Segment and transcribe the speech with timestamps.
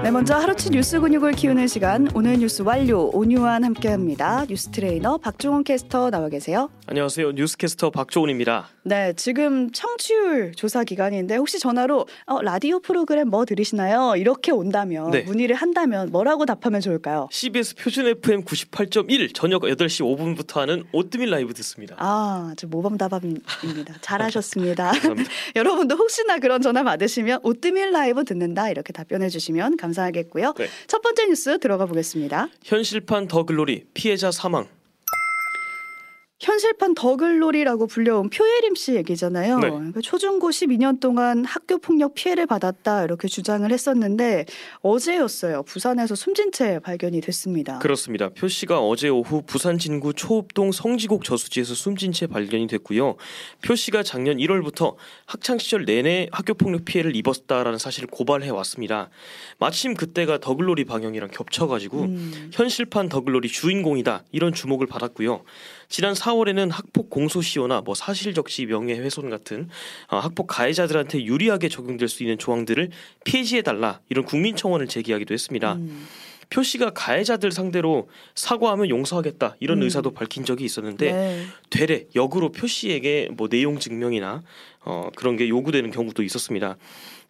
[0.00, 4.46] 네, 먼저 하루치 뉴스 근육을 키우는 시간 오늘 뉴스 완료 오뉴완 함께합니다.
[4.48, 6.70] 뉴스 트레이너 박조은 캐스터 나와 계세요.
[6.86, 7.32] 안녕하세요.
[7.32, 8.68] 뉴스 캐스터 박조은입니다.
[8.84, 14.14] 네, 지금 청취율 조사 기간인데 혹시 전화로 어, 라디오 프로그램 뭐 들으시나요?
[14.16, 15.22] 이렇게 온다면 네.
[15.22, 17.28] 문의를 한다면 뭐라고 답하면 좋을까요?
[17.30, 21.94] CBS 표준 FM 98.1 저녁 8시 5분부터 하는 오뜨밀 라이브 듣습니다.
[21.98, 23.94] 아, 저 모범답안입니다.
[24.00, 24.92] 잘하셨습니다.
[25.54, 30.54] 여러분도 혹시나 그런 전화 받으시면 오뜨밀 라이브 듣는다 이렇게 답변해 주시면 감사하겠고요.
[30.56, 30.68] 네.
[30.86, 32.48] 첫 번째 뉴스 들어가 보겠습니다.
[32.62, 34.66] 현실판 더 글로리 피해자 사망.
[36.42, 39.60] 현실판 더 글로리라고 불려온 표예림 씨 얘기잖아요.
[39.60, 39.70] 네.
[39.70, 44.46] 그러니까 초중고 12년 동안 학교 폭력 피해를 받았다 이렇게 주장을 했었는데
[44.80, 45.62] 어제였어요.
[45.62, 47.78] 부산에서 숨진 채 발견이 됐습니다.
[47.78, 48.28] 그렇습니다.
[48.30, 53.14] 표 씨가 어제 오후 부산 진구 초읍동 성지곡 저수지에서 숨진 채 발견이 됐고요.
[53.62, 59.10] 표 씨가 작년 1월부터 학창 시절 내내 학교 폭력 피해를 입었다라는 사실을 고발해 왔습니다.
[59.58, 65.44] 마침 그때가 더 글로리 방영이랑 겹쳐가지고 음, 현실판 더글로리 주인공이다 이런 주목을 받았고요.
[65.92, 69.68] 지난 4월에는 학폭 공소시효나 뭐 사실적시 명예훼손 같은
[70.08, 72.88] 어, 학폭 가해자들한테 유리하게 적용될 수 있는 조항들을
[73.26, 75.74] 폐지해 달라 이런 국민 청원을 제기하기도 했습니다.
[75.74, 76.06] 음,
[76.48, 79.82] 표 씨가 가해자들 상대로 사과하면 용서하겠다 이런 음.
[79.82, 81.46] 의사도 밝힌 적이 있었는데 네.
[81.68, 84.42] 되레 역으로 표 씨에게 뭐 내용 증명이나
[84.84, 86.76] 어, 그런 게 요구되는 경우도 있었습니다.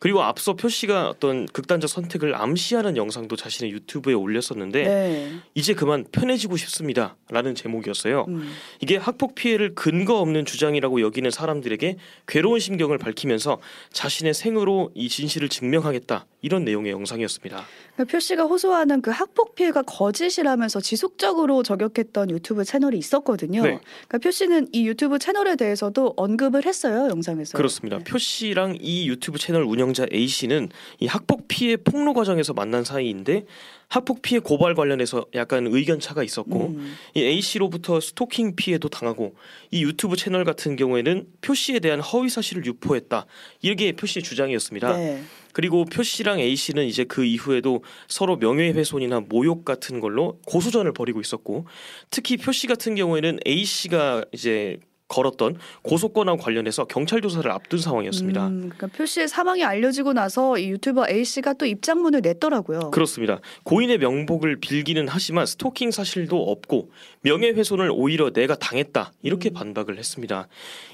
[0.02, 5.32] 그리고 앞서 표 씨가 어떤 극단적 선택을 암시하는 영상도 자신의 유튜브에 올렸었는데 네.
[5.54, 8.24] 이제 그만 편해지고 싶습니다라는 제목이었어요.
[8.26, 8.50] 음,
[8.80, 13.60] 이게 학폭 피해를 근거 없는 주장이라고 여기는 사람들에게 괴로운 심경을 밝히면서
[13.92, 17.64] 자신의 생으로 이 진실을 증명하겠다 이런 내용의 영상이었습니다.
[17.94, 23.62] 그러니까 표 씨가 호소하는 그 학폭 피해가 거짓이라면서 지속적으로 저격했던 유튜브 채널이 있었거든요.
[23.62, 23.78] 네.
[24.08, 27.56] 그러니까 표 씨는 이 유튜브 채널에 대해서도 언급을 했어요 영상에 서.
[27.56, 27.98] 그렇습니다.
[27.98, 28.04] 네.
[28.04, 30.68] 표 씨랑 이 유튜브 채널 운영자 A 씨는
[31.00, 33.44] 이 학폭 피해 폭로 과정에서 만난 사이인데
[33.88, 39.34] 학폭 피해 고발 관련해서 약간 의견 차가 있었고 음, 이 A 씨로부터 스토킹 피해도 당하고
[39.70, 43.26] 이 유튜브 채널 같은 경우에는 표 씨에 대한 허위 사실을 유포했다
[43.60, 44.96] 이게 표 씨의 주장이었습니다.
[44.96, 45.22] 네.
[45.52, 51.20] 그리고 표 씨랑 A 씨는 이제 그 이후에도 서로 명예훼손이나 모욕 같은 걸로 고소전을 벌이고
[51.20, 51.66] 있었고
[52.08, 54.78] 특히 표 씨 같은 경우에는 A 씨가 이제
[55.12, 58.46] 걸었던 고소건하고 관련해서 경찰 조사를 앞둔 상황이었습니다.
[58.46, 62.90] 음, 그러니까 표 씨의 사망이 알려지고 나서 이 유튜버 A 씨가 또 입장문을 냈더라고요.
[62.90, 63.40] 그렇습니다.
[63.64, 66.90] 고인의 명복을 빌기는 하지만 스토킹 사실도 없고
[67.20, 69.54] 명예훼손을 오히려 내가 당했다 이렇게 음.
[69.54, 70.48] 반박을 했습니다.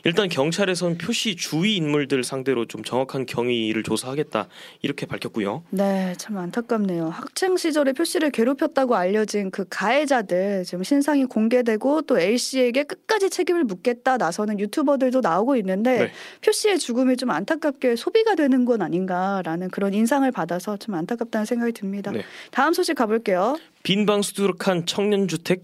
[0.04, 4.48] 일단 경찰에선 표시 주위 인물들 상대로 좀 정확한 경위를 조사하겠다
[4.82, 5.62] 이렇게 밝혔고요.
[5.70, 7.08] 네, 참 안타깝네요.
[7.08, 13.30] 학창 시절에 표 씨를 괴롭혔다고 알려진 그 가해자들 지금 신상이 공개되고 또 A 씨에게 끝까지
[13.30, 16.12] 책임을 묻겠다 나서는 유튜버들도 나오고 있는데 네.
[16.40, 21.72] 표 씨의 죽음이 좀 안타깝게 소비가 되는 건 아닌가라는 그런 인상을 받아서 좀 안타깝다는 생각이
[21.72, 22.10] 듭니다.
[22.10, 22.22] 네.
[22.50, 23.56] 다음 소식 가볼게요.
[23.82, 25.62] 빈방 수두룩한 청년 주택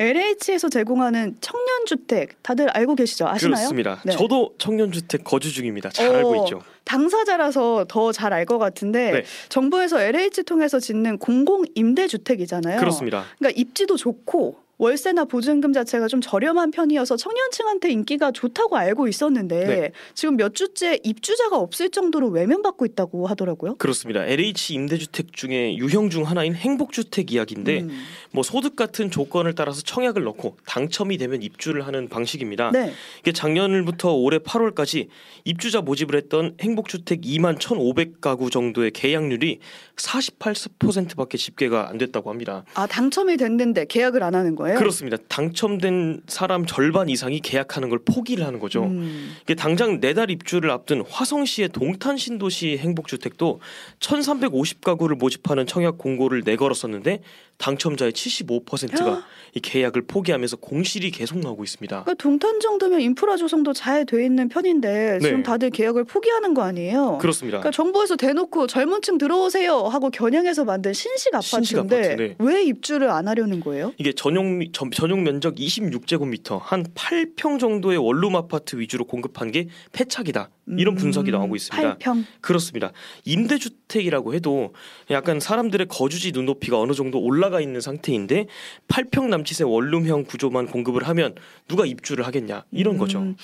[0.00, 3.28] LH에서 제공하는 청년 주택 다들 알고 계시죠?
[3.28, 3.54] 아시나요?
[3.54, 4.00] 그렇습니다.
[4.04, 4.12] 네.
[4.12, 5.88] 저도 청년 주택 거주 중입니다.
[5.90, 6.62] 잘 어, 알고 있죠.
[6.82, 9.24] 당사자라서 더 잘 알 것 같은데 네.
[9.50, 12.80] 정부에서 LH 통해서 짓는 공공 임대 주택이잖아요.
[12.80, 13.24] 그렇습니다.
[13.38, 19.92] 그러니까 입지도 좋고 월세나 보증금 자체가 좀 저렴한 편이어서 청년층한테 인기가 좋다고 알고 있었는데 네.
[20.14, 23.76] 지금 몇 주째 입주자가 없을 정도로 외면받고 있다고 하더라고요.
[23.76, 24.24] 그렇습니다.
[24.24, 27.90] LH 임대주택 중에 유형 중 하나인 행복주택 이야기인데 음.
[28.32, 32.70] 뭐 소득 같은 조건을 따라서 청약을 넣고 당첨이 되면 입주를 하는 방식입니다.
[32.72, 32.92] 네.
[33.20, 35.08] 이게 작년부터 올해 8월까지
[35.44, 39.60] 입주자 모집을 했던 행복주택 2만 1,500가구 정도의 계약률이
[39.96, 42.64] 48%밖에 집계가 안 됐다고 합니다.
[42.74, 44.78] 아 당첨이 됐는데 계약을 안 하는 거 예요?
[44.78, 45.16] 그렇습니다.
[45.28, 48.84] 당첨된 사람 절반 이상이 계약하는 걸 포기를 하는 거죠.
[48.84, 49.34] 음.
[49.42, 53.60] 이게 당장 내달 입주를 앞둔 화성시의 동탄 신도시 행복주택도
[54.00, 57.20] 1,350가구를 모집하는 청약 공고를 내걸었었는데
[57.58, 62.02] 당첨자의 75%가 이 계약을 포기하면서 공실이 계속 나오고 있습니다.
[62.02, 65.42] 그러니까 동탄 정도면 인프라 조성도 잘 돼 있는 편인데 지금 네.
[65.44, 67.18] 다들 계약을 포기하는 거 아니에요?
[67.20, 67.58] 그렇습니다.
[67.60, 72.34] 그러니까 정부에서 대놓고 젊은층 들어오세요 하고 겨냥해서 만든 신식 신식 아파트인데 아파트, 네.
[72.38, 73.92] 왜 입주를 안 하려는 거예요?
[73.98, 79.68] 이게 전용 미- 전, 전용 면적 26제곱미터 한 8평 정도의 원룸 아파트 위주로 공급한 게
[79.92, 80.50] 패착이다.
[80.66, 81.98] 이런 분석이 나오고 있습니다.
[81.98, 82.24] 8평.
[82.40, 82.92] 그렇습니다.
[83.24, 84.74] 임대주택이라고 해도
[85.10, 88.46] 약간 사람들의 거주지 눈높이가 어느 정도 올라가 있는 상태인데
[88.88, 91.34] 8평 남짓의 원룸형 구조만 공급을 하면
[91.68, 93.18] 누가 입주를 하겠냐 이런 거죠.
[93.20, 93.36] 음,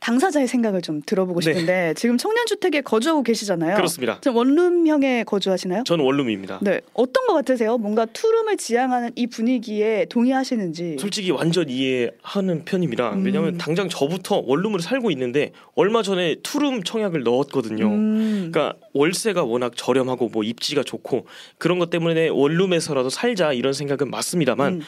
[0.00, 1.52] 당사자의 생각을 좀 들어보고 네.
[1.52, 3.76] 싶은데 지금 청년 주택에 거주하고 계시잖아요.
[3.76, 4.18] 그렇습니다.
[4.20, 5.84] 지금 원룸형에 거주하시나요?
[5.84, 6.58] 저는 원룸입니다.
[6.62, 7.78] 네, 어떤 것 같으세요?
[7.78, 10.96] 뭔가 투룸을 지향하는 이 분위기에 동의하시는지.
[11.00, 13.14] 솔직히 완전 이해하는 편입니다.
[13.14, 13.24] 음.
[13.24, 17.86] 왜냐하면 당장 저부터 원룸으로 살고 있는데 얼마 전에 투룸 청약을 넣었거든요.
[17.86, 21.26] 음, 그러니까 월세가 워낙 저렴하고 뭐 입지가 좋고
[21.58, 24.80] 그런 것 때문에 원룸에서라도 살자 이런 생각은 맞습니다만 음.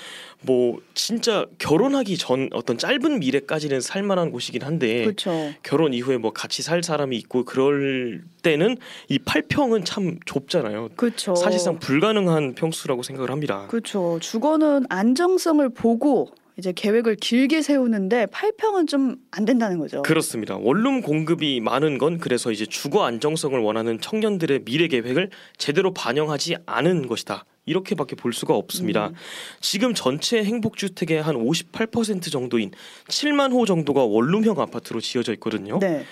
[0.43, 5.53] 뭐 진짜 결혼하기 전 어떤 짧은 미래까지는 살만한 곳이긴 한데 그렇죠.
[5.63, 8.77] 결혼 이후에 뭐 같이 살 사람이 있고 그럴 때는
[9.09, 10.91] 이 8평은 참 좁잖아요.
[10.97, 11.35] 그렇죠.
[11.35, 13.67] 사실상 불가능한 평수라고 생각을 합니다.
[13.69, 14.19] 그렇죠.
[14.21, 20.01] 주거는 안정성을 보고 이제 계획을 길게 세우는데 8평은 좀 안 된다는 거죠.
[20.03, 20.57] 그렇습니다.
[20.57, 27.07] 원룸 공급이 많은 건 그래서 이제 주거 안정성을 원하는 청년들의 미래 계획을 제대로 반영하지 않은
[27.07, 27.45] 것이다.
[27.71, 29.09] 이렇게밖에 볼 수가 없습니다.
[29.09, 29.15] 음.
[29.61, 32.71] 지금 전체 행복주택의 한 58% 정도인
[33.09, 35.79] 7만 호 정도가 원룸형 아파트로 지어져 있거든요.
[35.81, 36.05] 네.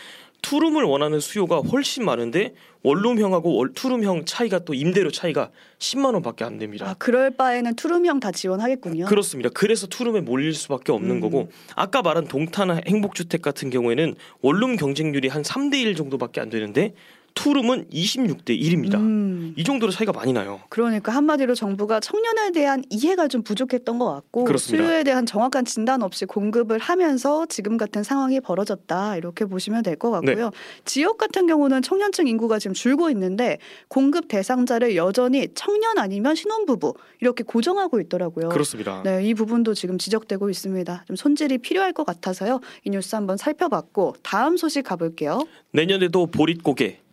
[0.43, 2.53] 투룸을 원하는 수요가 훨씬 많은데
[2.83, 6.87] 원룸형하고 월- 투룸형 차이가 또 임대료 차이가 10만 원밖에 안 됩니다.
[6.87, 9.07] 아, 그럴 바에는 투룸형 다 지원하겠군요.
[9.07, 9.49] 그렇습니다.
[9.55, 11.21] 그래서 투룸에 몰릴 수밖에 없는 음.
[11.21, 16.93] 거고 아까 말한 동탄 행복주택 같은 경우에는 원룸 경쟁률이 한 3대 1 정도밖에 안 되는데
[17.35, 18.95] 투룸은 26대 1입니다.
[18.95, 19.55] 음.
[19.57, 20.61] 이 정도로 차이가 많이 나요.
[20.69, 24.85] 그러니까 한마디로 정부가 청년에 대한 이해가 좀 부족했던 것 같고 그렇습니다.
[24.85, 30.35] 수요에 대한 정확한 진단 없이 공급을 하면서 지금 같은 상황이 벌어졌다 이렇게 보시면 될것 네.
[30.35, 30.51] 같고요.
[30.85, 33.59] 지역 같은 경우는 청년층 인구가 지금 줄고 있는데
[33.89, 38.49] 공급 대상자를 여전히 청년 아니면 신혼부부 이렇게 고정하고 있더라고요.
[38.49, 39.03] 그렇습니다.
[39.03, 41.05] 네, 이 부분도 지금 지적되고 있습니다.
[41.07, 42.61] 좀 손질이 필요할 것 같아서요.
[42.85, 45.41] 이 뉴스 한번 살펴봤고 다음 소식 가볼게요.
[45.73, 47.04] 내년에도 보릿고개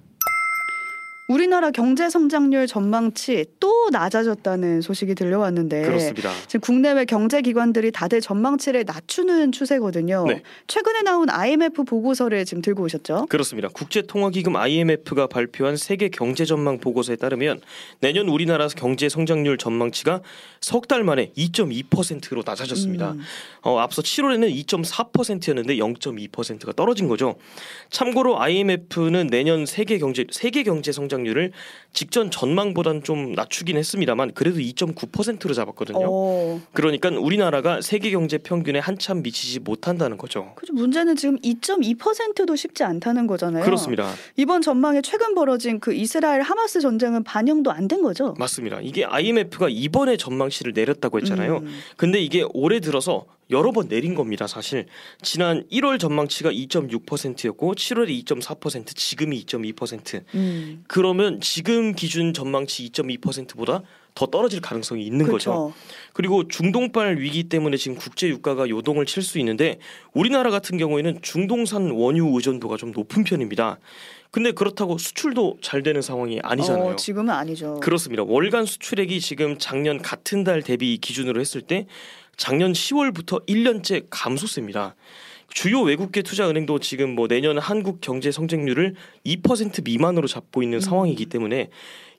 [1.32, 6.30] 우리나라 경제 성장률 전망치 또 낮아졌다는 소식이 들려왔는데 그렇습니다.
[6.48, 10.26] 지금 국내외 경제 기관들이 다들 전망치를 낮추는 추세거든요.
[10.28, 10.44] 네.
[10.68, 13.28] 최근에 나온 IMF 보고서를 지금 들고 오셨죠?
[13.30, 13.70] 그렇습니다.
[13.70, 17.62] 국제통화기금 IMF가 발표한 세계 경제 전망 보고서에 따르면
[18.02, 20.22] 내년 우리나라 경제 성장률 전망치가
[20.60, 23.12] 석 달 만에 2.2%로 낮아졌습니다.
[23.12, 23.22] 음.
[23.62, 27.36] 어, 앞서 7월에는 2.4%였는데 0.2%가 떨어진 거죠.
[27.90, 31.52] 참고로 IMF는 내년 세계 경제 세계 경제 성장 률을
[31.94, 36.00] 직전 전망보단 좀 낮추긴 했습니다만 그래도 2.9%로 잡았거든요.
[36.10, 40.54] 어, 그러니까 우리나라가 세계 경제 평균에 한참 미치지 못한다는 거죠.
[40.56, 40.74] 그죠.
[40.74, 43.64] 문제는 지금 2.2%도 쉽지 않다는 거잖아요.
[43.64, 44.12] 그렇습니다.
[44.38, 48.36] 이번 전망에 최근 벌어진 그 이스라엘 하마스 전쟁은 반영도 안 된 거죠?
[48.40, 48.80] 맞습니다.
[48.82, 51.58] 이게 IMF가 이번에 전망치를 내렸다고 했잖아요.
[51.58, 51.74] 음.
[51.98, 54.48] 근데 이게 올해 들어서 여러 번 내린 겁니다.
[54.48, 54.86] 사실
[55.22, 60.24] 지난 1월 전망치가 2.6%였고 7월에 2.4%, 지금이 2.2%.
[60.36, 60.84] 음.
[60.88, 63.82] 그러면 지금 기준 전망치 2.2%보다
[64.14, 65.52] 더 떨어질 가능성이 있는 거죠.
[65.52, 65.74] 그렇죠.
[66.14, 69.80] 그리고 중동발 위기 때문에 지금 국제 유가가 요동을 칠 수 있는데
[70.14, 73.80] 우리나라 같은 경우에는 중동산 원유 의존도가 좀 높은 편입니다.
[74.32, 76.92] 근데 그렇다고 수출도 잘 되는 상황이 아니잖아요.
[76.92, 77.80] 어, 지금은 아니죠.
[77.82, 78.24] 그렇습니다.
[78.24, 81.86] 월간 수출액이 지금 작년 같은 달 대비 기준으로 했을 때
[82.38, 84.96] 작년 10월부터 1년째 감소세입니다.
[85.54, 88.96] 주요 외국계 투자 은행도 지금 뭐 내년 한국 경제 성장률을
[89.26, 91.70] 2% 미만으로 잡고 있는 상황이기 때문에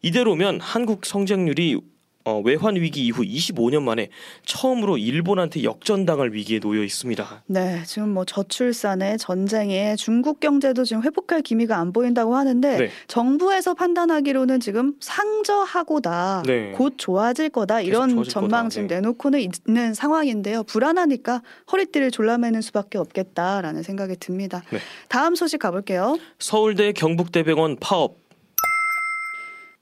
[0.02, 1.78] 이대로면 한국 성장률이
[2.24, 4.08] 어, 외환 위기 이후 25년 만에
[4.44, 7.44] 처음으로 일본한테 역전당할 위기에 놓여 있습니다.
[7.46, 12.90] 네, 지금 뭐 저출산에 전쟁에 중국 경제도 지금 회복할 기미가 안 보인다고 하는데 네.
[13.08, 16.72] 정부에서 판단하기로는 지금 상저하고다, 네.
[16.72, 18.68] 곧 좋아질 거다 이런 전망 거다.
[18.68, 18.96] 지금 네.
[18.96, 20.62] 내놓고는 있는 상황인데요.
[20.64, 21.42] 불안하니까
[21.72, 24.62] 허리띠를 졸라매는 수밖에 없겠다라는 생각이 듭니다.
[24.70, 24.78] 네.
[25.08, 26.18] 다음 소식 가볼게요.
[26.38, 28.22] 서울대 경북대병원 파업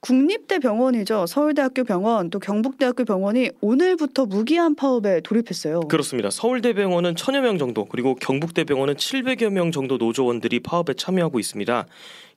[0.01, 1.27] 국립대 병원이죠.
[1.27, 5.81] 서울대학교 병원 또 경북대학교 병원이 오늘부터 무기한 파업에 돌입했어요.
[5.81, 6.31] 그렇습니다.
[6.31, 11.87] 서울대 병원은 천여 명 정도 그리고 경북대 병원은 700여 명 정도 노조원들이 파업에 참여하고 있습니다.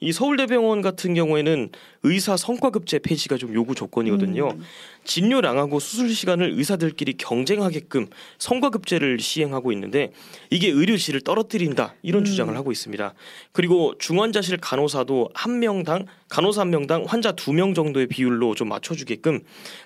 [0.01, 1.69] 이 서울대 병원 같은 경우에는
[2.03, 4.49] 의사 성과급제 폐지가 좀 요구 조건이거든요.
[4.49, 4.61] 음.
[5.05, 8.07] 진료량하고 수술 시간을 의사들끼리 경쟁하게끔
[8.39, 10.11] 성과급제를 시행하고 있는데
[10.49, 12.25] 이게 의료실을 떨어뜨린다 이런 음.
[12.25, 13.13] 주장을 하고 있습니다.
[13.51, 19.41] 그리고 중환자실 간호사도 한 명당 간호사 한 명당 환자 두 명 정도의 비율로 좀 맞춰주게끔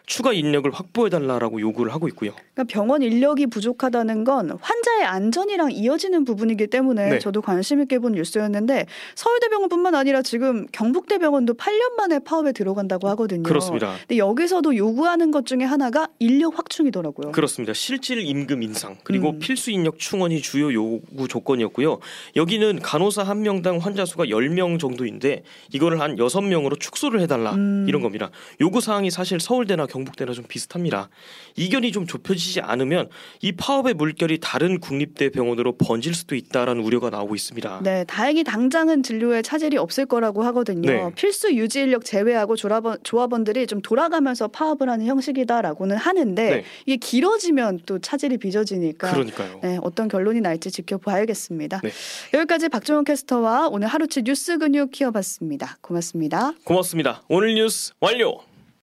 [0.05, 2.31] 추가 인력을 확보해달라라고 요구를 하고 있고요.
[2.53, 7.19] 그러니까 병원 인력이 부족하다는 건 환자의 안전이랑 이어지는 부분이기 때문에 네.
[7.19, 13.43] 저도 관심 있게 본 뉴스였는데 서울대병원뿐만 아니라 지금 경북대병원도 8년 만에 파업에 들어간다고 하거든요.
[13.43, 13.95] 그렇습니다.
[14.01, 17.31] 근데 여기서도 요구하는 것 중에 하나가 인력 확충이더라고요.
[17.31, 17.73] 그렇습니다.
[17.73, 19.39] 실질 임금 인상 그리고 음.
[19.39, 21.99] 필수 인력 충원이 주요 요구 조건이었고요.
[22.35, 27.85] 여기는 간호사 한 명당 환자 수가 10명 정도인데 이거를 한 여섯 명으로 축소를 해달라 음.
[27.87, 28.29] 이런 겁니다.
[28.61, 31.09] 요구 사항이 사실 서울대나 경북대나 좀 비슷합니다.
[31.55, 33.09] 이견이 좀 좁혀지지 않으면
[33.41, 37.81] 이 파업의 물결이 다른 국립대 병원으로 번질 수도 있다라는 우려가 나오고 있습니다.
[37.83, 40.89] 네, 다행히 당장은 진료에 차질이 없을 거라고 하거든요.
[40.89, 41.11] 네.
[41.15, 46.63] 필수 유지 인력 제외하고 조합원, 조합원들이 좀 돌아가면서 파업을 하는 형식이다라고는 하는데 네.
[46.85, 49.59] 이게 길어지면 또 차질이 빚어지니까 그러니까요.
[49.63, 51.81] 네, 어떤 결론이 날지 지켜봐야겠습니다.
[51.83, 51.91] 네.
[52.33, 55.77] 여기까지 박종원 캐스터와 오늘 하루치 뉴스 근육 키워봤습니다.
[55.81, 56.53] 고맙습니다.
[56.63, 57.23] 고맙습니다.
[57.27, 58.46] 오늘 뉴스 완료.